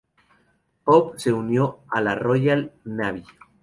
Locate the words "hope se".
0.85-1.31